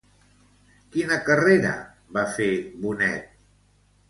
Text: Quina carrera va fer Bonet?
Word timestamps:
Quina 0.95 1.17
carrera 1.27 1.75
va 2.17 2.25
fer 2.39 2.49
Bonet? 2.87 3.31